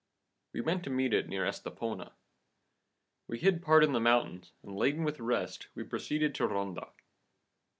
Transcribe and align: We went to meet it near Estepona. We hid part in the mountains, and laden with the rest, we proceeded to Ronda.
We 0.53 0.61
went 0.61 0.83
to 0.85 0.89
meet 0.89 1.13
it 1.13 1.29
near 1.29 1.45
Estepona. 1.45 2.13
We 3.27 3.37
hid 3.37 3.61
part 3.61 3.83
in 3.83 3.91
the 3.91 3.99
mountains, 3.99 4.51
and 4.63 4.75
laden 4.75 5.03
with 5.03 5.17
the 5.17 5.23
rest, 5.23 5.67
we 5.75 5.83
proceeded 5.83 6.33
to 6.33 6.47
Ronda. 6.47 6.89